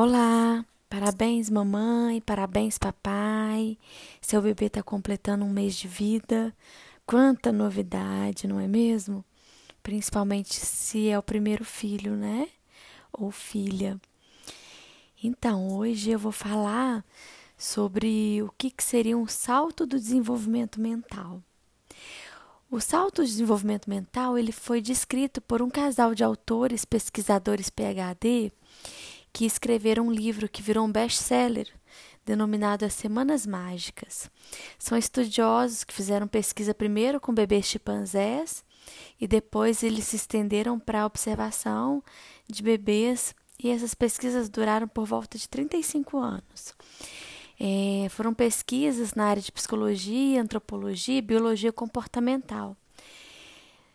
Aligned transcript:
Olá, 0.00 0.64
parabéns 0.88 1.50
mamãe, 1.50 2.20
parabéns 2.20 2.78
papai. 2.78 3.76
Seu 4.20 4.40
bebê 4.40 4.66
está 4.66 4.80
completando 4.80 5.44
um 5.44 5.50
mês 5.50 5.74
de 5.74 5.88
vida. 5.88 6.54
Quanta 7.04 7.50
novidade, 7.50 8.46
não 8.46 8.60
é 8.60 8.68
mesmo? 8.68 9.24
Principalmente 9.82 10.54
se 10.54 11.08
é 11.08 11.18
o 11.18 11.22
primeiro 11.22 11.64
filho, 11.64 12.14
né? 12.14 12.46
Ou 13.12 13.32
filha. 13.32 14.00
Então, 15.20 15.76
hoje 15.76 16.12
eu 16.12 16.18
vou 16.20 16.30
falar 16.30 17.04
sobre 17.56 18.40
o 18.40 18.54
que, 18.56 18.70
que 18.70 18.84
seria 18.84 19.18
um 19.18 19.26
salto 19.26 19.84
do 19.84 19.98
desenvolvimento 19.98 20.80
mental. 20.80 21.42
O 22.70 22.78
salto 22.80 23.24
de 23.24 23.30
desenvolvimento 23.30 23.90
mental 23.90 24.38
ele 24.38 24.52
foi 24.52 24.80
descrito 24.80 25.40
por 25.40 25.60
um 25.60 25.68
casal 25.68 26.14
de 26.14 26.22
autores 26.22 26.84
pesquisadores 26.84 27.68
PhD 27.68 28.52
que 29.38 29.46
escreveram 29.46 30.08
um 30.08 30.10
livro 30.10 30.48
que 30.48 30.60
virou 30.60 30.84
um 30.84 30.90
best-seller, 30.90 31.68
denominado 32.26 32.84
As 32.84 32.92
Semanas 32.92 33.46
Mágicas. 33.46 34.28
São 34.76 34.98
estudiosos 34.98 35.84
que 35.84 35.94
fizeram 35.94 36.26
pesquisa 36.26 36.74
primeiro 36.74 37.20
com 37.20 37.32
bebês 37.32 37.66
chimpanzés 37.66 38.64
e 39.20 39.28
depois 39.28 39.84
eles 39.84 40.06
se 40.06 40.16
estenderam 40.16 40.76
para 40.76 41.02
a 41.02 41.06
observação 41.06 42.02
de 42.48 42.64
bebês 42.64 43.32
e 43.62 43.70
essas 43.70 43.94
pesquisas 43.94 44.48
duraram 44.48 44.88
por 44.88 45.06
volta 45.06 45.38
de 45.38 45.48
35 45.48 46.18
anos. 46.18 46.74
É, 47.60 48.08
foram 48.08 48.34
pesquisas 48.34 49.14
na 49.14 49.26
área 49.26 49.40
de 49.40 49.52
psicologia, 49.52 50.42
antropologia 50.42 51.18
e 51.18 51.22
biologia 51.22 51.72
comportamental, 51.72 52.76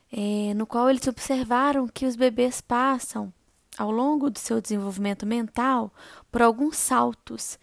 é, 0.10 0.54
no 0.54 0.66
qual 0.66 0.90
eles 0.90 1.06
observaram 1.06 1.86
que 1.86 2.06
os 2.06 2.16
bebês 2.16 2.62
passam 2.62 3.34
ao 3.78 3.92
longo 3.92 4.30
do 4.30 4.40
seu 4.40 4.62
desenvolvimento 4.62 5.26
mental 5.26 5.94
por 6.32 6.42
alguns 6.42 6.78
saltos. 6.78 7.58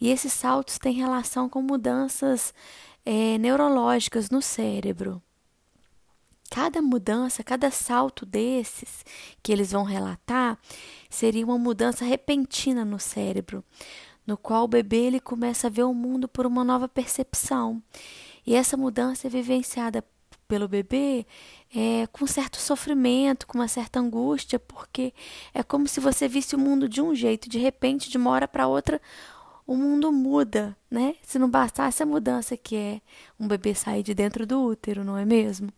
E 0.00 0.08
esses 0.08 0.32
saltos 0.32 0.78
têm 0.78 0.94
relação 0.94 1.48
com 1.48 1.60
mudanças 1.62 2.54
é, 3.04 3.38
neurológicas 3.38 4.30
no 4.30 4.40
cérebro. 4.40 5.22
Cada 6.50 6.82
mudança, 6.82 7.44
cada 7.44 7.70
salto 7.70 8.26
desses 8.26 9.04
que 9.42 9.52
eles 9.52 9.70
vão 9.70 9.84
relatar, 9.84 10.58
seria 11.08 11.44
uma 11.44 11.58
mudança 11.58 12.04
repentina 12.04 12.84
no 12.84 12.98
cérebro, 12.98 13.62
no 14.26 14.36
qual 14.36 14.64
o 14.64 14.68
bebê 14.68 15.04
ele 15.04 15.20
começa 15.20 15.68
a 15.68 15.70
ver 15.70 15.84
o 15.84 15.94
mundo 15.94 16.26
por 16.26 16.46
uma 16.46 16.64
nova 16.64 16.88
percepção. 16.88 17.80
E 18.44 18.56
essa 18.56 18.76
mudança 18.76 19.28
é 19.28 19.30
vivenciada 19.30 20.04
pelo 20.48 20.66
bebê 20.66 21.24
é, 21.74 22.06
com 22.08 22.26
certo 22.26 22.56
sofrimento, 22.56 23.46
com 23.46 23.58
uma 23.58 23.68
certa 23.68 24.00
angústia, 24.00 24.58
porque 24.58 25.12
é 25.54 25.62
como 25.62 25.86
se 25.86 26.00
você 26.00 26.26
visse 26.26 26.56
o 26.56 26.58
mundo 26.58 26.88
de 26.88 27.00
um 27.00 27.14
jeito, 27.14 27.48
de 27.48 27.58
repente, 27.58 28.10
de 28.10 28.16
uma 28.16 28.30
hora 28.30 28.48
para 28.48 28.66
outra, 28.66 29.00
o 29.66 29.76
mundo 29.76 30.10
muda, 30.10 30.76
né? 30.90 31.14
Se 31.22 31.38
não 31.38 31.48
bastasse 31.48 32.02
a 32.02 32.06
mudança 32.06 32.56
que 32.56 32.74
é 32.74 33.00
um 33.38 33.46
bebê 33.46 33.74
sair 33.74 34.02
de 34.02 34.14
dentro 34.14 34.44
do 34.44 34.60
útero, 34.60 35.04
não 35.04 35.16
é 35.16 35.24
mesmo? 35.24 35.72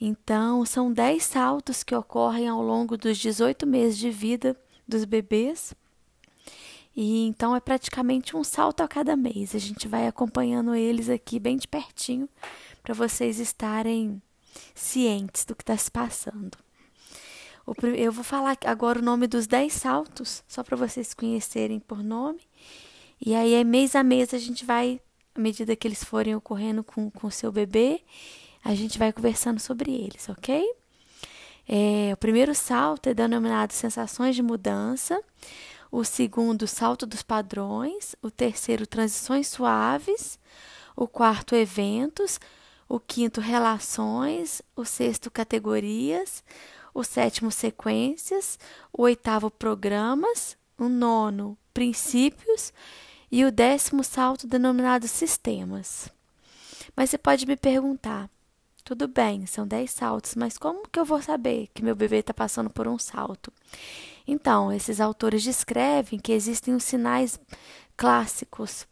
Então, 0.00 0.64
são 0.64 0.92
10 0.92 1.22
saltos 1.22 1.84
que 1.84 1.94
ocorrem 1.94 2.48
ao 2.48 2.60
longo 2.62 2.96
dos 2.96 3.18
18 3.18 3.66
meses 3.66 3.96
de 3.98 4.10
vida 4.10 4.56
dos 4.88 5.04
bebês. 5.04 5.72
E 6.96 7.26
então 7.26 7.54
é 7.54 7.60
praticamente 7.60 8.36
um 8.36 8.42
salto 8.42 8.80
a 8.82 8.88
cada 8.88 9.14
mês. 9.14 9.54
A 9.54 9.58
gente 9.58 9.86
vai 9.86 10.08
acompanhando 10.08 10.74
eles 10.74 11.08
aqui 11.08 11.38
bem 11.38 11.56
de 11.56 11.68
pertinho 11.68 12.28
para 12.82 12.94
vocês 12.94 13.38
estarem 13.38 14.20
cientes 14.74 15.44
do 15.44 15.54
que 15.54 15.62
está 15.62 15.76
se 15.76 15.90
passando. 15.90 16.58
Eu 17.96 18.10
vou 18.10 18.24
falar 18.24 18.56
agora 18.64 18.98
o 18.98 19.02
nome 19.02 19.26
dos 19.26 19.46
10 19.46 19.72
saltos, 19.72 20.42
só 20.48 20.62
para 20.62 20.76
vocês 20.76 21.14
conhecerem 21.14 21.78
por 21.78 22.02
nome. 22.02 22.40
E 23.24 23.34
aí, 23.34 23.62
mês 23.64 23.94
a 23.94 24.02
mês, 24.02 24.34
a 24.34 24.38
gente 24.38 24.64
vai, 24.64 25.00
à 25.34 25.40
medida 25.40 25.76
que 25.76 25.86
eles 25.86 26.02
forem 26.02 26.34
ocorrendo 26.34 26.82
com 26.82 27.10
o 27.22 27.30
seu 27.30 27.52
bebê, 27.52 28.00
a 28.64 28.74
gente 28.74 28.98
vai 28.98 29.12
conversando 29.12 29.60
sobre 29.60 29.92
eles, 29.92 30.28
ok? 30.28 30.64
É, 31.68 32.12
o 32.12 32.16
primeiro 32.16 32.54
salto 32.54 33.08
é 33.08 33.14
denominado 33.14 33.72
sensações 33.72 34.34
de 34.34 34.42
mudança. 34.42 35.22
O 35.92 36.02
segundo, 36.02 36.66
salto 36.66 37.06
dos 37.06 37.22
padrões. 37.22 38.16
O 38.20 38.30
terceiro, 38.30 38.86
transições 38.86 39.46
suaves. 39.46 40.38
O 40.96 41.06
quarto, 41.06 41.54
eventos 41.54 42.40
o 42.90 42.98
quinto, 42.98 43.40
relações, 43.40 44.60
o 44.74 44.84
sexto, 44.84 45.30
categorias, 45.30 46.42
o 46.92 47.04
sétimo, 47.04 47.48
sequências, 47.52 48.58
o 48.92 49.02
oitavo, 49.02 49.48
programas, 49.48 50.56
o 50.76 50.88
nono, 50.88 51.56
princípios. 51.72 52.72
E 53.30 53.44
o 53.44 53.52
décimo 53.52 54.02
salto 54.02 54.44
denominado 54.44 55.06
sistemas. 55.06 56.08
Mas 56.96 57.10
você 57.10 57.16
pode 57.16 57.46
me 57.46 57.56
perguntar, 57.56 58.28
tudo 58.82 59.06
bem, 59.06 59.46
são 59.46 59.64
dez 59.64 59.92
saltos, 59.92 60.34
mas 60.34 60.58
como 60.58 60.88
que 60.88 60.98
eu 60.98 61.04
vou 61.04 61.22
saber 61.22 61.68
que 61.72 61.84
meu 61.84 61.94
bebê 61.94 62.16
está 62.16 62.34
passando 62.34 62.70
por 62.70 62.88
um 62.88 62.98
salto? 62.98 63.52
Então, 64.26 64.72
esses 64.72 65.00
autores 65.00 65.44
descrevem 65.44 66.18
que 66.18 66.32
existem 66.32 66.74
os 66.74 66.82
sinais 66.82 67.38
clássicos 67.96 68.84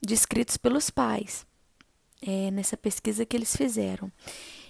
descritos 0.00 0.56
pelos 0.56 0.88
pais 0.88 1.44
é, 2.26 2.50
nessa 2.50 2.76
pesquisa 2.76 3.24
que 3.24 3.36
eles 3.36 3.56
fizeram. 3.56 4.10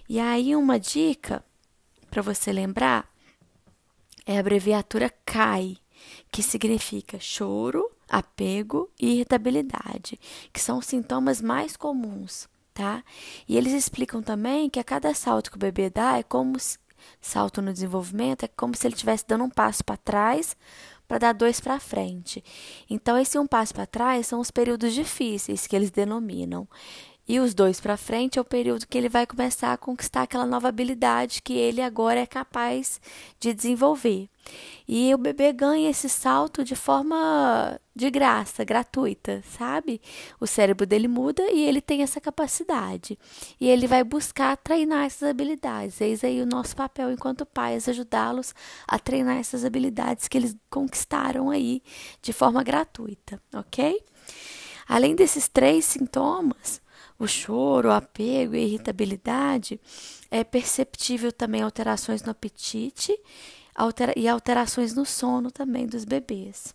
E 0.09 0.21
aí, 0.21 0.55
uma 0.55 0.79
dica 0.79 1.45
para 2.11 2.23
você 2.23 2.53
lembrar 2.53 3.11
é 4.27 4.37
a 4.37 4.41
abreviatura 4.41 5.13
CAI, 5.25 5.79
que 6.31 6.43
significa 6.43 7.19
choro, 7.19 7.91
apego 8.09 8.91
e 9.01 9.15
irritabilidade, 9.15 10.19
que 10.53 10.61
são 10.61 10.79
os 10.79 10.87
sintomas 10.87 11.41
mais 11.41 11.77
comuns, 11.77 12.49
tá? 12.75 13.03
E 13.49 13.57
eles 13.57 13.73
explicam 13.73 14.23
também 14.23 14.69
que 14.69 14.79
a 14.79 14.85
cada 14.85 15.15
salto 15.15 15.51
que 15.51 15.57
o 15.57 15.61
bebê 15.61 15.89
dá 15.89 16.19
é 16.19 16.23
como 16.23 16.59
se, 16.59 16.79
salto 17.21 17.63
no 17.63 17.73
desenvolvimento 17.73 18.45
é 18.45 18.49
como 18.49 18.77
se 18.77 18.87
ele 18.87 18.95
estivesse 18.95 19.25
dando 19.27 19.45
um 19.45 19.51
passo 19.51 19.85
para 19.85 19.97
trás 19.97 20.57
para 21.07 21.19
dar 21.19 21.33
dois 21.33 21.61
para 21.61 21.79
frente. 21.79 22.43
Então 22.91 23.17
esse 23.17 23.39
um 23.39 23.47
passo 23.47 23.75
para 23.75 23.87
trás 23.87 24.27
são 24.27 24.41
os 24.41 24.51
períodos 24.51 24.93
difíceis 24.93 25.67
que 25.67 25.77
eles 25.77 25.91
denominam. 25.91 26.69
E 27.29 27.41
os 27.41 27.55
dois 27.55 27.81
para 27.81 27.97
frente 27.97 28.39
é 28.39 28.41
o 28.41 28.45
período 28.45 28.87
que 28.87 28.97
ele 28.97 29.09
vai 29.09 29.27
começar 29.27 29.73
a 29.73 29.77
conquistar 29.77 30.23
aquela 30.23 30.47
nova 30.47 30.69
habilidade 30.69 31.43
que 31.43 31.55
ele 31.55 31.81
agora 31.81 32.21
é 32.21 32.27
capaz 32.27 33.01
de 33.41 33.53
desenvolver. 33.53 34.29
E 34.87 35.13
o 35.13 35.19
bebê 35.19 35.53
ganha 35.53 35.91
esse 35.91 36.09
salto 36.09 36.63
de 36.63 36.77
forma 36.77 37.81
de 37.95 38.09
graça, 38.11 38.63
gratuita, 38.63 39.43
sabe? 39.59 40.01
O 40.39 40.47
cérebro 40.47 40.87
dele 40.87 41.09
muda 41.09 41.43
e 41.51 41.65
ele 41.65 41.81
tem 41.81 42.03
essa 42.03 42.21
capacidade. 42.21 43.19
E 43.61 43.69
ele 43.69 43.89
vai 43.89 44.05
buscar 44.05 44.57
treinar 44.57 45.07
essas 45.07 45.29
habilidades. 45.29 46.01
Eis 46.01 46.23
aí 46.23 46.41
o 46.41 46.47
nosso 46.47 46.77
papel 46.77 47.11
enquanto 47.11 47.45
pais, 47.45 47.89
ajudá-los 47.89 48.55
a 48.87 49.01
treinar 49.01 49.39
essas 49.39 49.65
habilidades 49.65 50.29
que 50.29 50.39
eles 50.39 50.57
conquistaram 50.71 51.51
aí 51.51 51.83
de 52.23 52.33
forma 52.33 52.63
gratuita, 52.63 53.43
ok? 53.53 54.01
Além 54.89 55.17
desses 55.17 55.49
três 55.49 55.85
sintomas, 55.85 56.81
o 57.19 57.27
choro, 57.27 57.89
o 57.89 57.93
apego 57.93 58.55
e 58.55 58.59
a 58.59 58.63
irritabilidade, 58.63 59.81
é 60.31 60.45
perceptível 60.45 61.33
também 61.33 61.63
alterações 61.63 62.23
no 62.23 62.31
apetite 62.31 63.19
altera 63.77 64.13
e 64.17 64.27
alterações 64.27 64.95
no 64.95 65.05
sono 65.05 65.51
também 65.51 65.87
dos 65.87 66.05
bebês. 66.05 66.75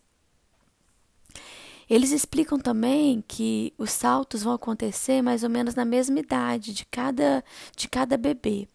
Eles 1.90 2.12
explicam 2.12 2.58
também 2.58 3.22
que 3.28 3.74
os 3.78 3.92
saltos 3.92 4.44
vão 4.44 4.54
acontecer 4.54 5.22
mais 5.22 5.44
ou 5.44 5.50
menos 5.50 5.76
na 5.76 5.84
mesma 5.84 6.20
idade 6.20 6.74
de 6.74 6.86
cada, 6.86 7.44
de 7.76 7.90
cada 7.90 8.16
bebê. 8.16 8.66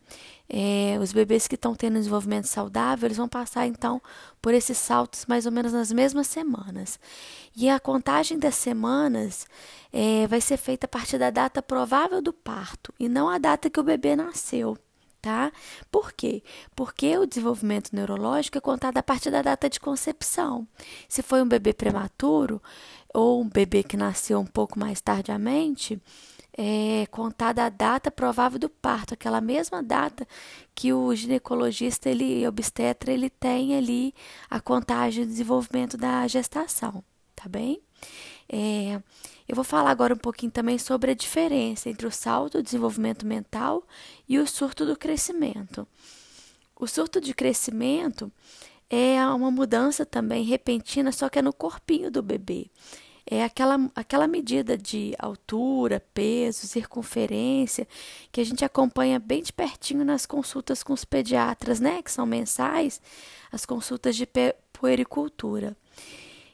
É, 0.49 0.97
os 1.01 1.13
bebês 1.13 1.49
que 1.49 1.57
estão 1.57 1.75
tendo 1.75 1.95
desenvolvimento 1.95 2.47
saudável, 2.47 3.07
eles 3.07 3.17
vão 3.17 3.29
passar 3.29 3.67
então 3.67 4.01
por 4.41 4.55
esses 4.55 4.79
saltos 4.79 5.27
mais 5.27 5.45
ou 5.45 5.53
menos 5.53 5.73
nas 5.73 5.91
mesmas 5.91 6.29
semanas. 6.29 7.01
E 7.57 7.69
a 7.69 7.81
contagem 7.81 8.39
das 8.39 8.55
semanas 8.55 9.47
é, 9.93 10.27
vai 10.27 10.41
ser 10.41 10.57
feita 10.57 10.87
a 10.87 10.89
partir 10.89 11.19
da 11.19 11.31
data 11.31 11.63
provável 11.63 12.23
do 12.23 12.33
parto 12.33 12.95
e 12.99 13.09
não 13.09 13.29
a 13.29 13.39
data 13.39 13.69
que 13.69 13.81
o 13.81 13.85
bebê 13.85 14.15
nasceu. 14.15 14.79
Tá? 15.21 15.51
Por 15.91 16.13
quê? 16.13 16.41
Porque 16.77 17.19
o 17.19 17.27
desenvolvimento 17.27 17.93
neurológico 17.93 18.59
é 18.59 18.61
contado 18.61 18.97
a 18.99 19.03
partir 19.03 19.29
da 19.33 19.43
data 19.43 19.69
de 19.69 19.81
concepção. 19.81 20.69
Se 21.09 21.21
foi 21.21 21.43
um 21.43 21.49
bebê 21.49 21.73
prematuro 21.73 22.63
ou 23.13 23.43
um 23.43 23.49
bebê 23.49 23.83
que 23.83 23.97
nasceu 23.97 24.39
um 24.39 24.47
pouco 24.47 24.79
mais 24.79 25.01
tardiamente, 25.01 26.01
é 26.57 27.07
contada 27.11 27.65
a 27.65 27.69
data 27.69 28.11
provável 28.11 28.59
do 28.59 28.69
parto, 28.69 29.15
aquela 29.15 29.41
mesma 29.41 29.83
data 29.83 30.27
que 30.75 30.93
o 30.93 31.15
ginecologista, 31.15 32.09
ele 32.09 32.47
obstetra, 32.47 33.13
ele 33.13 33.29
tem 33.29 33.77
ali 33.77 34.15
a 34.49 34.61
contagem 34.61 35.25
de 35.25 35.31
desenvolvimento 35.31 35.97
da 35.97 36.27
gestação, 36.27 37.05
tá 37.35 37.49
bem? 37.49 37.83
É, 38.49 39.03
eu 39.47 39.55
vou 39.55 39.65
falar 39.65 39.91
agora 39.91 40.15
um 40.15 40.19
pouquinho 40.19 40.53
também 40.53 40.79
sobre 40.79 41.11
a 41.11 41.15
diferença 41.15 41.91
entre 41.91 42.07
o 42.07 42.11
salto 42.11 42.59
do 42.59 42.63
desenvolvimento 42.63 43.27
mental 43.27 43.85
e 44.29 44.39
o 44.39 44.47
surto 44.47 44.87
do 44.87 44.97
crescimento. 44.97 45.87
O 46.75 46.87
surto 46.87 47.21
de 47.21 47.35
crescimento 47.35 48.33
é 48.89 49.25
uma 49.27 49.51
mudança 49.51 50.07
também 50.07 50.45
repentina, 50.45 51.11
só 51.13 51.29
que 51.29 51.39
é 51.39 51.43
no 51.43 51.53
corpinho 51.53 52.11
do 52.11 52.23
bebê. 52.23 52.71
É 53.29 53.43
aquela, 53.43 53.91
aquela 53.95 54.29
medida 54.29 54.79
de 54.79 55.13
altura, 55.19 56.01
peso, 56.15 56.67
circunferência 56.67 57.89
que 58.31 58.41
a 58.41 58.45
gente 58.45 58.65
acompanha 58.65 59.19
bem 59.19 59.43
de 59.43 59.53
pertinho 59.53 60.05
nas 60.05 60.25
consultas 60.27 60.83
com 60.85 60.93
os 60.93 61.05
pediatras, 61.05 61.81
né? 61.81 62.03
Que 62.03 62.13
são 62.13 62.25
mensais, 62.25 63.01
as 63.51 63.67
consultas 63.67 64.15
de 64.15 64.29
puericultura. 64.73 65.77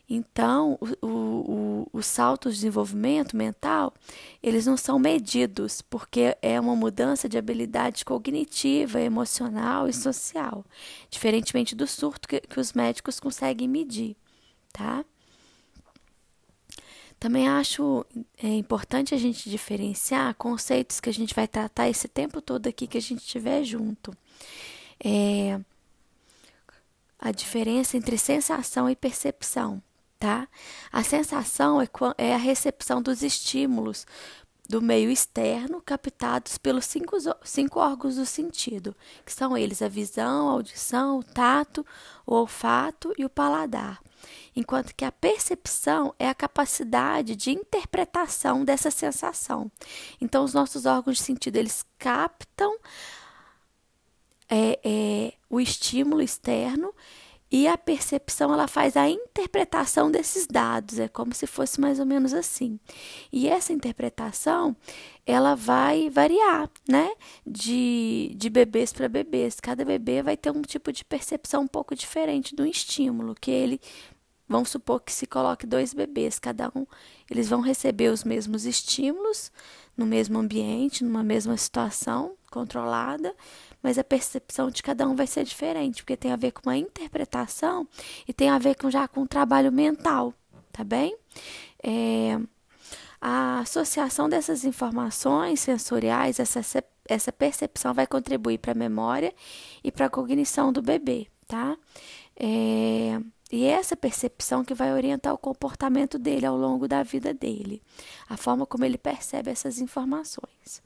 Então, 0.08 0.78
o, 1.00 1.06
o, 1.06 1.88
os 1.92 2.06
saltos 2.06 2.54
de 2.54 2.60
desenvolvimento 2.60 3.36
mental, 3.36 3.94
eles 4.42 4.66
não 4.66 4.76
são 4.76 4.98
medidos, 4.98 5.80
porque 5.80 6.36
é 6.42 6.60
uma 6.60 6.76
mudança 6.76 7.28
de 7.28 7.38
habilidade 7.38 8.04
cognitiva, 8.04 9.00
emocional 9.00 9.88
e 9.88 9.92
social, 9.92 10.64
diferentemente 11.10 11.74
do 11.74 11.86
surto 11.86 12.28
que, 12.28 12.40
que 12.40 12.60
os 12.60 12.72
médicos 12.74 13.18
conseguem 13.18 13.68
medir, 13.68 14.16
tá? 14.72 15.04
Também 17.22 17.46
acho 17.46 18.04
é, 18.42 18.48
importante 18.48 19.14
a 19.14 19.16
gente 19.16 19.48
diferenciar 19.48 20.34
conceitos 20.34 20.98
que 20.98 21.08
a 21.08 21.12
gente 21.12 21.32
vai 21.32 21.46
tratar 21.46 21.88
esse 21.88 22.08
tempo 22.08 22.42
todo 22.42 22.66
aqui 22.66 22.84
que 22.84 22.98
a 22.98 23.00
gente 23.00 23.20
estiver 23.20 23.62
junto. 23.62 24.12
É, 24.98 25.60
a 27.20 27.30
diferença 27.30 27.96
entre 27.96 28.18
sensação 28.18 28.90
e 28.90 28.96
percepção 28.96 29.80
tá? 30.18 30.48
A 30.92 31.04
sensação 31.04 31.80
é, 31.80 31.88
é 32.18 32.34
a 32.34 32.38
recepção 32.38 33.00
dos 33.00 33.22
estímulos 33.22 34.04
do 34.68 34.82
meio 34.82 35.08
externo 35.08 35.80
captados 35.80 36.58
pelos 36.58 36.86
cinco, 36.86 37.16
cinco 37.44 37.78
órgãos 37.78 38.16
do 38.16 38.26
sentido, 38.26 38.96
que 39.24 39.32
são 39.32 39.56
eles 39.56 39.80
a 39.80 39.88
visão, 39.88 40.48
a 40.48 40.52
audição, 40.52 41.20
o 41.20 41.22
tato, 41.22 41.86
o 42.26 42.34
olfato 42.34 43.14
e 43.16 43.24
o 43.24 43.30
paladar. 43.30 44.00
Enquanto 44.54 44.94
que 44.94 45.04
a 45.04 45.12
percepção 45.12 46.14
é 46.18 46.28
a 46.28 46.34
capacidade 46.34 47.34
de 47.36 47.50
interpretação 47.50 48.64
dessa 48.64 48.90
sensação. 48.90 49.70
Então, 50.20 50.44
os 50.44 50.54
nossos 50.54 50.86
órgãos 50.86 51.18
de 51.18 51.22
sentido 51.22 51.56
eles 51.56 51.84
captam 51.98 52.76
é, 54.48 54.78
é, 54.84 55.32
o 55.48 55.60
estímulo 55.60 56.20
externo 56.20 56.94
e 57.52 57.68
a 57.68 57.76
percepção 57.76 58.50
ela 58.50 58.66
faz 58.66 58.96
a 58.96 59.10
interpretação 59.10 60.10
desses 60.10 60.46
dados, 60.46 60.98
é 60.98 61.06
como 61.06 61.34
se 61.34 61.46
fosse 61.46 61.78
mais 61.78 62.00
ou 62.00 62.06
menos 62.06 62.32
assim. 62.32 62.80
E 63.30 63.46
essa 63.46 63.74
interpretação 63.74 64.74
ela 65.26 65.54
vai 65.54 66.08
variar, 66.08 66.70
né? 66.88 67.12
De, 67.46 68.32
de 68.36 68.48
bebês 68.48 68.90
para 68.90 69.06
bebês. 69.06 69.60
Cada 69.60 69.84
bebê 69.84 70.22
vai 70.22 70.34
ter 70.34 70.50
um 70.50 70.62
tipo 70.62 70.90
de 70.90 71.04
percepção 71.04 71.64
um 71.64 71.68
pouco 71.68 71.94
diferente 71.94 72.56
do 72.56 72.64
estímulo, 72.66 73.34
que 73.38 73.50
ele 73.50 73.78
Vamos 74.52 74.68
supor 74.68 75.00
que 75.00 75.10
se 75.10 75.26
coloque 75.26 75.66
dois 75.66 75.94
bebês, 75.94 76.38
cada 76.38 76.70
um, 76.76 76.86
eles 77.30 77.48
vão 77.48 77.62
receber 77.62 78.10
os 78.10 78.22
mesmos 78.22 78.66
estímulos 78.66 79.50
no 79.96 80.04
mesmo 80.04 80.38
ambiente, 80.38 81.02
numa 81.02 81.22
mesma 81.22 81.56
situação 81.56 82.34
controlada, 82.50 83.34
mas 83.82 83.96
a 83.96 84.04
percepção 84.04 84.70
de 84.70 84.82
cada 84.82 85.08
um 85.08 85.16
vai 85.16 85.26
ser 85.26 85.44
diferente, 85.44 86.02
porque 86.02 86.18
tem 86.18 86.32
a 86.32 86.36
ver 86.36 86.52
com 86.52 86.68
a 86.68 86.76
interpretação 86.76 87.88
e 88.28 88.32
tem 88.34 88.50
a 88.50 88.58
ver 88.58 88.74
com 88.74 88.90
já 88.90 89.08
com 89.08 89.22
o 89.22 89.26
trabalho 89.26 89.72
mental, 89.72 90.34
tá 90.70 90.84
bem? 90.84 91.16
É, 91.82 92.38
a 93.18 93.60
associação 93.60 94.28
dessas 94.28 94.66
informações 94.66 95.60
sensoriais, 95.60 96.38
essa, 96.38 96.60
essa 97.08 97.32
percepção 97.32 97.94
vai 97.94 98.06
contribuir 98.06 98.58
para 98.58 98.72
a 98.72 98.74
memória 98.74 99.32
e 99.82 99.90
para 99.90 100.04
a 100.04 100.10
cognição 100.10 100.70
do 100.70 100.82
bebê, 100.82 101.26
tá? 101.48 101.74
É, 102.36 103.18
e 103.52 103.64
é 103.64 103.72
essa 103.72 103.94
percepção 103.94 104.64
que 104.64 104.72
vai 104.72 104.94
orientar 104.94 105.34
o 105.34 105.38
comportamento 105.38 106.18
dele 106.18 106.46
ao 106.46 106.56
longo 106.56 106.88
da 106.88 107.02
vida 107.02 107.34
dele, 107.34 107.82
a 108.26 108.34
forma 108.34 108.64
como 108.64 108.86
ele 108.86 108.96
percebe 108.96 109.50
essas 109.50 109.78
informações. 109.78 110.82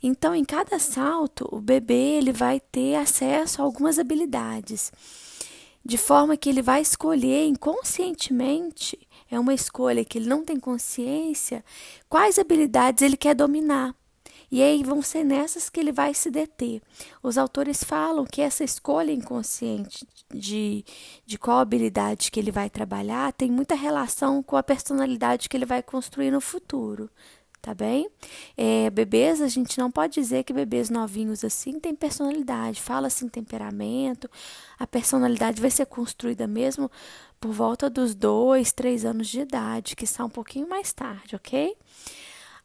Então, 0.00 0.32
em 0.32 0.44
cada 0.44 0.78
salto, 0.78 1.48
o 1.50 1.60
bebê 1.60 2.18
ele 2.18 2.32
vai 2.32 2.60
ter 2.60 2.94
acesso 2.94 3.60
a 3.60 3.64
algumas 3.64 3.98
habilidades, 3.98 4.92
de 5.84 5.98
forma 5.98 6.36
que 6.36 6.48
ele 6.48 6.62
vai 6.62 6.80
escolher 6.80 7.46
inconscientemente, 7.46 8.96
é 9.28 9.40
uma 9.40 9.54
escolha 9.54 10.04
que 10.04 10.18
ele 10.18 10.28
não 10.28 10.44
tem 10.44 10.60
consciência, 10.60 11.64
quais 12.08 12.38
habilidades 12.38 13.02
ele 13.02 13.16
quer 13.16 13.34
dominar. 13.34 13.92
E 14.50 14.62
aí 14.62 14.82
vão 14.82 15.02
ser 15.02 15.24
nessas 15.24 15.68
que 15.68 15.80
ele 15.80 15.92
vai 15.92 16.14
se 16.14 16.30
deter. 16.30 16.80
Os 17.22 17.36
autores 17.36 17.82
falam 17.82 18.24
que 18.24 18.40
essa 18.40 18.64
escolha 18.64 19.12
inconsciente 19.12 20.06
de, 20.32 20.84
de 21.24 21.38
qual 21.38 21.58
habilidade 21.58 22.30
que 22.30 22.38
ele 22.38 22.50
vai 22.50 22.70
trabalhar 22.70 23.32
tem 23.32 23.50
muita 23.50 23.74
relação 23.74 24.42
com 24.42 24.56
a 24.56 24.62
personalidade 24.62 25.48
que 25.48 25.56
ele 25.56 25.66
vai 25.66 25.82
construir 25.82 26.30
no 26.30 26.40
futuro 26.40 27.10
tá 27.66 27.74
bem? 27.74 28.08
É, 28.56 28.88
bebês, 28.90 29.40
a 29.40 29.48
gente 29.48 29.76
não 29.76 29.90
pode 29.90 30.14
dizer 30.14 30.44
que 30.44 30.52
bebês 30.52 30.88
novinhos 30.88 31.42
assim 31.42 31.80
têm 31.80 31.96
personalidade, 31.96 32.80
fala 32.80 33.08
assim 33.08 33.28
temperamento, 33.28 34.30
a 34.78 34.86
personalidade 34.86 35.60
vai 35.60 35.70
ser 35.72 35.86
construída 35.86 36.46
mesmo 36.46 36.88
por 37.40 37.50
volta 37.50 37.90
dos 37.90 38.14
dois, 38.14 38.72
três 38.72 39.04
anos 39.04 39.26
de 39.26 39.40
idade, 39.40 39.96
que 39.96 40.06
são 40.06 40.26
um 40.26 40.30
pouquinho 40.30 40.68
mais 40.68 40.92
tarde, 40.92 41.34
ok? 41.34 41.76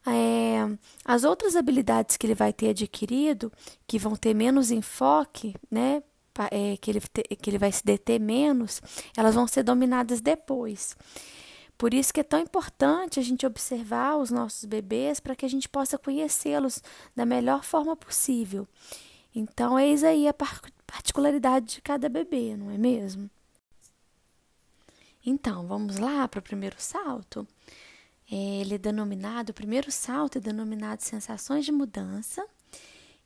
É, 0.05 0.67
as 1.05 1.23
outras 1.23 1.55
habilidades 1.55 2.17
que 2.17 2.25
ele 2.25 2.35
vai 2.35 2.51
ter 2.51 2.69
adquirido, 2.69 3.51
que 3.85 3.99
vão 3.99 4.15
ter 4.15 4.33
menos 4.33 4.71
enfoque, 4.71 5.55
né? 5.69 6.01
É, 6.49 6.77
que, 6.77 6.89
ele 6.89 7.01
te, 7.01 7.23
que 7.35 7.49
ele 7.49 7.57
vai 7.57 7.71
se 7.71 7.83
deter 7.83 8.19
menos, 8.19 8.81
elas 9.15 9.35
vão 9.35 9.45
ser 9.45 9.63
dominadas 9.63 10.21
depois. 10.21 10.95
Por 11.77 11.93
isso 11.93 12.13
que 12.13 12.19
é 12.19 12.23
tão 12.23 12.39
importante 12.39 13.19
a 13.19 13.23
gente 13.23 13.45
observar 13.45 14.15
os 14.15 14.31
nossos 14.31 14.65
bebês 14.65 15.19
para 15.19 15.35
que 15.35 15.45
a 15.45 15.49
gente 15.49 15.67
possa 15.67 15.97
conhecê-los 15.97 16.81
da 17.15 17.25
melhor 17.25 17.63
forma 17.63 17.95
possível. 17.95 18.67
Então, 19.35 19.79
eis 19.79 20.03
aí 20.03 20.27
a 20.27 20.33
particularidade 20.33 21.65
de 21.65 21.81
cada 21.81 22.07
bebê, 22.07 22.55
não 22.55 22.69
é 22.69 22.77
mesmo? 22.77 23.29
Então, 25.25 25.67
vamos 25.67 25.97
lá 25.97 26.27
para 26.27 26.39
o 26.39 26.43
primeiro 26.43 26.75
salto. 26.79 27.47
Ele 28.31 28.75
é 28.75 28.77
denominado, 28.77 29.49
o 29.51 29.53
primeiro 29.53 29.91
salto 29.91 30.37
é 30.37 30.41
denominado 30.41 31.03
sensações 31.03 31.65
de 31.65 31.71
mudança. 31.71 32.45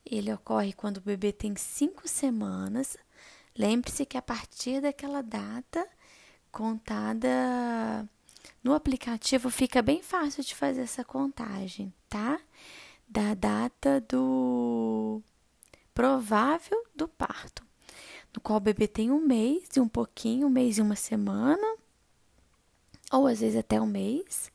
Ele 0.04 0.32
ocorre 0.32 0.72
quando 0.72 0.96
o 0.96 1.00
bebê 1.00 1.32
tem 1.32 1.54
cinco 1.54 2.08
semanas. 2.08 2.96
Lembre-se 3.56 4.04
que 4.04 4.18
a 4.18 4.22
partir 4.22 4.80
daquela 4.80 5.22
data 5.22 5.86
contada 6.50 8.08
no 8.64 8.74
aplicativo 8.74 9.48
fica 9.48 9.80
bem 9.80 10.02
fácil 10.02 10.42
de 10.42 10.54
fazer 10.54 10.82
essa 10.82 11.04
contagem, 11.04 11.94
tá? 12.08 12.40
Da 13.08 13.34
data 13.34 14.00
do 14.00 15.22
provável 15.94 16.84
do 16.94 17.06
parto, 17.06 17.64
no 18.34 18.40
qual 18.40 18.56
o 18.56 18.60
bebê 18.60 18.88
tem 18.88 19.12
um 19.12 19.20
mês 19.20 19.68
e 19.76 19.80
um 19.80 19.88
pouquinho, 19.88 20.48
um 20.48 20.50
mês 20.50 20.78
e 20.78 20.82
uma 20.82 20.96
semana, 20.96 21.76
ou 23.12 23.28
às 23.28 23.40
vezes 23.40 23.56
até 23.56 23.80
um 23.80 23.86
mês. 23.86 24.50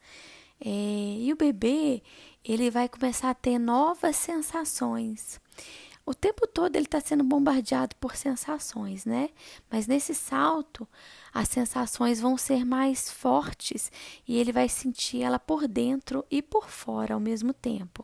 É, 0.63 1.17
e 1.19 1.33
o 1.33 1.35
bebê 1.35 2.03
ele 2.43 2.69
vai 2.69 2.87
começar 2.87 3.29
a 3.29 3.35
ter 3.35 3.57
novas 3.57 4.15
sensações. 4.15 5.39
O 6.05 6.15
tempo 6.15 6.47
todo 6.47 6.75
ele 6.75 6.85
está 6.85 6.99
sendo 6.99 7.23
bombardeado 7.23 7.95
por 7.97 8.15
sensações, 8.15 9.05
né? 9.05 9.29
Mas 9.69 9.85
nesse 9.85 10.15
salto, 10.15 10.87
as 11.31 11.47
sensações 11.47 12.19
vão 12.19 12.37
ser 12.37 12.65
mais 12.65 13.09
fortes 13.09 13.91
e 14.27 14.37
ele 14.37 14.51
vai 14.51 14.67
sentir 14.67 15.21
ela 15.21 15.39
por 15.39 15.67
dentro 15.67 16.25
e 16.29 16.41
por 16.41 16.69
fora 16.69 17.13
ao 17.13 17.19
mesmo 17.19 17.53
tempo. 17.53 18.03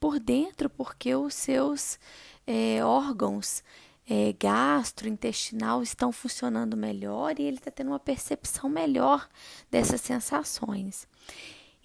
Por 0.00 0.18
dentro, 0.18 0.70
porque 0.70 1.14
os 1.14 1.34
seus 1.34 1.98
é, 2.46 2.82
órgãos 2.82 3.62
é, 4.08 4.32
gastrointestinal 4.32 5.82
estão 5.82 6.12
funcionando 6.12 6.76
melhor 6.76 7.38
e 7.38 7.42
ele 7.42 7.58
está 7.58 7.70
tendo 7.70 7.88
uma 7.88 8.00
percepção 8.00 8.70
melhor 8.70 9.28
dessas 9.70 10.00
sensações. 10.00 11.06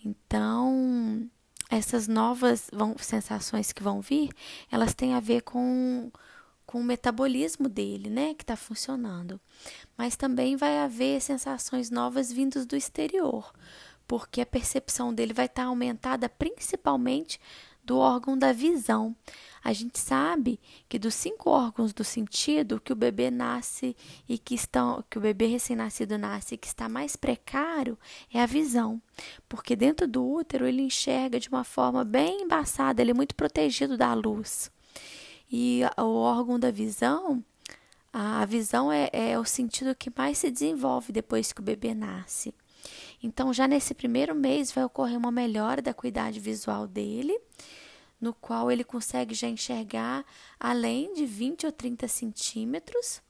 Então, 0.04 1.30
essas 1.70 2.08
novas 2.08 2.70
vão, 2.74 2.96
sensações 3.00 3.72
que 3.72 3.84
vão 3.84 4.02
vir, 4.02 4.30
elas 4.72 4.94
têm 4.94 5.14
a 5.14 5.20
ver 5.20 5.42
com, 5.42 6.12
com 6.66 6.80
o 6.80 6.84
metabolismo 6.84 7.70
dele, 7.70 8.10
né, 8.10 8.34
que 8.34 8.44
está 8.44 8.56
funcionando. 8.56 9.40
Mas 9.98 10.16
também 10.16 10.56
vai 10.56 10.80
haver 10.80 11.22
sensações 11.22 11.90
novas 11.90 12.32
vindas 12.32 12.66
do 12.66 12.76
exterior, 12.76 13.54
porque 14.08 14.42
a 14.42 14.46
percepção 14.46 15.14
dele 15.14 15.34
vai 15.34 15.46
estar 15.46 15.64
tá 15.64 15.68
aumentada 15.68 16.28
principalmente 16.28 17.40
do 17.84 17.98
órgão 17.98 18.38
da 18.38 18.52
visão. 18.54 19.16
A 19.64 19.74
gente 19.74 20.00
sabe 20.00 20.60
que 20.88 20.98
dos 20.98 21.14
cinco 21.14 21.50
órgãos 21.50 21.94
do 21.94 22.04
sentido 22.04 22.80
que 22.80 22.94
o 22.94 22.96
bebê 22.96 23.30
nasce 23.30 23.96
e 24.28 24.38
que 24.38 24.56
estão 24.56 25.04
que 25.10 25.18
o 25.18 25.22
bebê 25.22 25.48
recém-nascido 25.48 26.18
nasce 26.18 26.56
e 26.56 26.58
que 26.58 26.68
está 26.68 26.88
mais 26.88 27.16
precário 27.16 27.98
é 28.34 28.42
a 28.42 28.46
visão, 28.46 29.02
porque 29.48 29.76
dentro 29.76 30.08
do 30.08 30.26
útero 30.26 30.66
ele 30.66 30.82
enxerga 30.82 31.40
de 31.40 31.50
uma 31.50 31.64
forma 31.64 32.06
bem 32.06 32.44
embaçada, 32.44 33.02
ele 33.02 33.12
é 33.12 33.14
muito 33.14 33.36
protegido 33.36 33.98
da 33.98 34.14
luz. 34.14 34.72
E 35.52 35.82
o 35.98 36.16
órgão 36.16 36.60
da 36.60 36.72
visão, 36.72 37.44
a 38.14 38.46
visão 38.46 38.92
é, 38.92 39.10
é 39.12 39.38
o 39.40 39.46
sentido 39.46 39.96
que 39.96 40.12
mais 40.16 40.38
se 40.38 40.52
desenvolve 40.52 41.12
depois 41.12 41.52
que 41.52 41.60
o 41.60 41.64
bebê 41.64 41.94
nasce. 41.94 42.54
Então, 43.22 43.54
já 43.54 43.68
nesse 43.68 43.94
primeiro 43.94 44.34
mês 44.34 44.72
vai 44.72 44.84
ocorrer 44.84 45.18
uma 45.18 45.32
melhora 45.32 45.82
da 45.82 45.94
cuidade 45.94 46.40
visual 46.40 46.88
dele, 46.88 47.38
no 48.20 48.34
qual 48.34 48.70
ele 48.72 48.84
consegue 48.84 49.34
já 49.34 49.48
enxergar 49.48 50.26
além 50.60 51.14
de 51.14 51.26
20 51.26 51.66
ou 51.66 51.72
30 51.72 52.08
centímetros, 52.08 53.22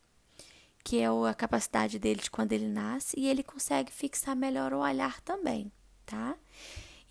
que 0.84 1.00
é 1.00 1.08
a 1.08 1.34
capacidade 1.34 2.00
dele 2.00 2.22
de 2.22 2.32
quando 2.32 2.54
ele 2.54 2.68
nasce, 2.68 3.20
e 3.20 3.28
ele 3.28 3.44
consegue 3.44 3.92
fixar 3.92 4.36
melhor 4.36 4.74
o 4.74 4.80
olhar 4.80 5.22
também, 5.22 5.72
tá? 6.06 6.36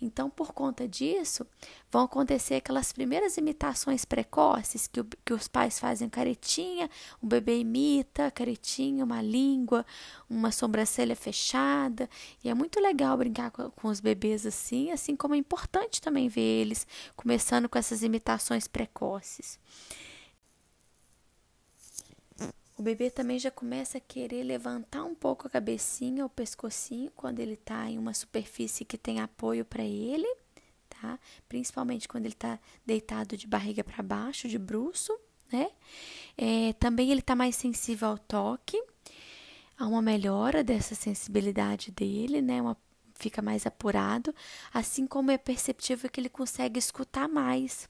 Então, 0.01 0.29
por 0.29 0.53
conta 0.53 0.87
disso, 0.87 1.45
vão 1.91 2.03
acontecer 2.03 2.55
aquelas 2.55 2.93
primeiras 2.93 3.35
imitações 3.35 4.05
precoces 4.05 4.87
que, 4.87 5.01
o, 5.01 5.07
que 5.25 5.33
os 5.33 5.47
pais 5.47 5.77
fazem 5.77 6.07
caretinha, 6.07 6.89
o 7.21 7.27
bebê 7.27 7.59
imita 7.59 8.31
caretinha, 8.31 9.03
uma 9.03 9.21
língua, 9.21 9.85
uma 10.29 10.51
sobrancelha 10.51 11.15
fechada. 11.15 12.09
E 12.43 12.49
é 12.49 12.53
muito 12.53 12.79
legal 12.79 13.17
brincar 13.17 13.51
com, 13.51 13.69
com 13.71 13.87
os 13.89 13.99
bebês 13.99 14.45
assim, 14.45 14.91
assim 14.91 15.15
como 15.15 15.35
é 15.35 15.37
importante 15.37 16.01
também 16.01 16.29
ver 16.29 16.41
eles 16.41 16.87
começando 17.15 17.67
com 17.67 17.77
essas 17.77 18.01
imitações 18.01 18.67
precoces. 18.67 19.59
O 22.79 22.81
bebê 22.81 23.09
também 23.11 23.37
já 23.37 23.51
começa 23.51 23.97
a 23.97 24.01
querer 24.01 24.41
levantar 24.41 25.03
um 25.03 25.13
pouco 25.13 25.45
a 25.45 25.49
cabecinha, 25.49 26.25
o 26.25 26.29
pescocinho, 26.29 27.11
quando 27.13 27.41
ele 27.41 27.55
está 27.55 27.89
em 27.89 27.97
uma 27.97 28.13
superfície 28.13 28.85
que 28.85 28.97
tem 28.97 29.19
apoio 29.19 29.65
para 29.65 29.83
ele, 29.83 30.25
tá? 30.89 31.19
Principalmente 31.49 32.07
quando 32.07 32.23
ele 32.23 32.35
está 32.35 32.57
deitado 32.85 33.35
de 33.35 33.45
barriga 33.45 33.83
para 33.83 34.01
baixo, 34.01 34.47
de 34.47 34.57
bruço, 34.57 35.13
né? 35.51 35.69
É, 36.37 36.71
também 36.79 37.11
ele 37.11 37.19
está 37.19 37.35
mais 37.35 37.57
sensível 37.57 38.07
ao 38.07 38.17
toque, 38.17 38.81
há 39.77 39.85
uma 39.85 40.01
melhora 40.01 40.63
dessa 40.63 40.95
sensibilidade 40.95 41.91
dele, 41.91 42.41
né? 42.41 42.61
Uma 42.61 42.77
fica 43.19 43.41
mais 43.41 43.65
apurado, 43.65 44.33
assim 44.73 45.05
como 45.05 45.29
é 45.29 45.37
perceptível 45.37 46.09
que 46.09 46.21
ele 46.21 46.29
consegue 46.29 46.79
escutar 46.79 47.27
mais. 47.27 47.89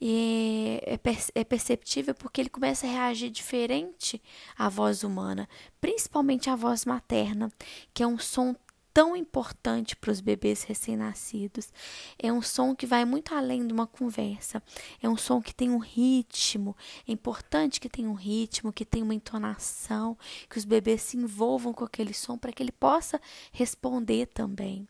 E 0.00 0.80
é, 0.84 0.98
é 1.34 1.44
perceptível 1.44 2.14
porque 2.14 2.40
ele 2.40 2.48
começa 2.48 2.86
a 2.86 2.90
reagir 2.90 3.30
diferente 3.30 4.22
à 4.56 4.68
voz 4.68 5.02
humana, 5.02 5.48
principalmente 5.80 6.48
à 6.48 6.56
voz 6.56 6.84
materna, 6.84 7.52
que 7.92 8.02
é 8.02 8.06
um 8.06 8.18
som 8.18 8.54
tão 8.98 9.14
importante 9.14 9.94
para 9.94 10.10
os 10.10 10.20
bebês 10.20 10.64
recém-nascidos. 10.64 11.72
É 12.18 12.32
um 12.32 12.42
som 12.42 12.74
que 12.74 12.84
vai 12.84 13.04
muito 13.04 13.32
além 13.32 13.64
de 13.64 13.72
uma 13.72 13.86
conversa. 13.86 14.60
É 15.00 15.08
um 15.08 15.16
som 15.16 15.40
que 15.40 15.54
tem 15.54 15.70
um 15.70 15.78
ritmo. 15.78 16.76
É 17.06 17.12
importante 17.12 17.78
que 17.80 17.88
tenha 17.88 18.10
um 18.10 18.14
ritmo, 18.14 18.72
que 18.72 18.84
tenha 18.84 19.04
uma 19.04 19.14
entonação, 19.14 20.18
que 20.50 20.58
os 20.58 20.64
bebês 20.64 21.02
se 21.02 21.16
envolvam 21.16 21.72
com 21.72 21.84
aquele 21.84 22.12
som 22.12 22.36
para 22.36 22.52
que 22.52 22.60
ele 22.60 22.72
possa 22.72 23.20
responder 23.52 24.26
também. 24.26 24.88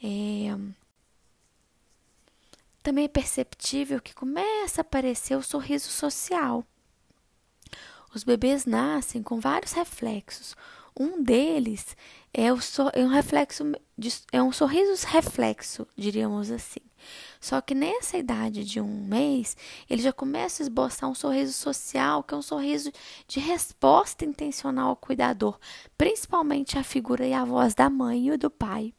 É... 0.00 0.56
Também 2.82 3.04
é 3.04 3.08
perceptível 3.08 4.00
que 4.00 4.14
começa 4.14 4.80
a 4.80 4.82
aparecer 4.82 5.36
o 5.36 5.42
sorriso 5.42 5.90
social. 5.90 6.64
Os 8.14 8.24
bebês 8.24 8.64
nascem 8.64 9.22
com 9.22 9.38
vários 9.38 9.72
reflexos. 9.72 10.56
Um 10.98 11.22
deles 11.22 11.96
é, 12.32 12.52
o 12.52 12.58
é 12.92 13.04
um 13.04 13.08
reflexo 13.08 13.72
de, 13.96 14.12
é 14.32 14.42
um 14.42 14.52
sorriso 14.52 15.06
reflexo, 15.06 15.86
diríamos 15.96 16.50
assim. 16.50 16.80
Só 17.40 17.60
que 17.60 17.74
nessa 17.74 18.18
idade 18.18 18.64
de 18.64 18.80
um 18.80 19.04
mês, 19.06 19.56
ele 19.88 20.02
já 20.02 20.12
começa 20.12 20.62
a 20.62 20.64
esboçar 20.64 21.08
um 21.08 21.14
sorriso 21.14 21.52
social, 21.52 22.22
que 22.22 22.34
é 22.34 22.36
um 22.36 22.42
sorriso 22.42 22.92
de 23.26 23.40
resposta 23.40 24.24
intencional 24.24 24.90
ao 24.90 24.96
cuidador, 24.96 25.58
principalmente 25.96 26.78
a 26.78 26.84
figura 26.84 27.26
e 27.26 27.32
a 27.32 27.44
voz 27.44 27.74
da 27.74 27.88
mãe 27.88 28.28
e 28.28 28.36
do 28.36 28.50
pai, 28.50 28.92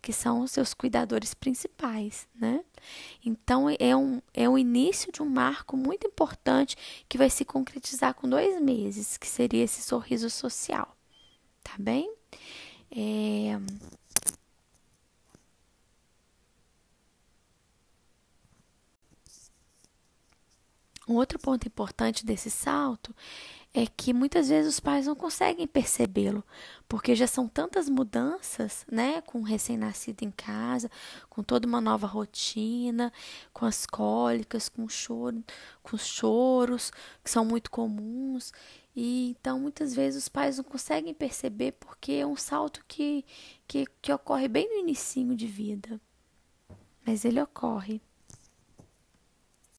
que 0.00 0.12
são 0.12 0.42
os 0.42 0.52
seus 0.52 0.72
cuidadores 0.72 1.34
principais, 1.34 2.28
né? 2.34 2.60
Então 3.24 3.66
é 3.78 3.96
um, 3.96 4.20
é 4.34 4.48
o 4.48 4.58
início 4.58 5.12
de 5.12 5.22
um 5.22 5.28
marco 5.28 5.76
muito 5.76 6.06
importante 6.06 6.76
que 7.08 7.18
vai 7.18 7.30
se 7.30 7.44
concretizar 7.44 8.14
com 8.14 8.28
dois 8.28 8.60
meses, 8.60 9.16
que 9.16 9.26
seria 9.26 9.64
esse 9.64 9.82
sorriso 9.82 10.30
social 10.30 10.94
tá 11.68 11.74
bem? 11.78 12.12
É... 12.90 13.58
Um 21.08 21.14
outro 21.14 21.38
ponto 21.38 21.66
importante 21.66 22.24
desse 22.24 22.50
salto 22.50 23.14
é 23.74 23.86
que 23.86 24.12
muitas 24.12 24.48
vezes 24.48 24.74
os 24.74 24.80
pais 24.80 25.06
não 25.06 25.14
conseguem 25.14 25.66
percebê-lo, 25.66 26.42
porque 26.88 27.14
já 27.14 27.26
são 27.26 27.46
tantas 27.46 27.88
mudanças, 27.88 28.84
né, 28.90 29.20
com 29.20 29.40
o 29.40 29.44
recém-nascido 29.44 30.22
em 30.24 30.30
casa, 30.30 30.90
com 31.28 31.42
toda 31.42 31.66
uma 31.66 31.80
nova 31.80 32.06
rotina, 32.06 33.12
com 33.52 33.66
as 33.66 33.84
cólicas, 33.86 34.68
com 34.68 34.88
choro, 34.88 35.44
com 35.82 35.96
os 35.96 36.06
choros 36.06 36.90
que 37.22 37.30
são 37.30 37.44
muito 37.44 37.70
comuns, 37.70 38.52
e 38.96 39.30
então 39.30 39.60
muitas 39.60 39.94
vezes 39.94 40.24
os 40.24 40.28
pais 40.28 40.56
não 40.56 40.64
conseguem 40.64 41.14
perceber 41.14 41.72
porque 41.72 42.12
é 42.12 42.26
um 42.26 42.36
salto 42.36 42.84
que, 42.88 43.24
que, 43.66 43.84
que 44.02 44.12
ocorre 44.12 44.48
bem 44.48 44.68
no 44.68 44.80
início 44.80 45.36
de 45.36 45.46
vida. 45.46 46.00
Mas 47.06 47.24
ele 47.24 47.40
ocorre. 47.40 48.02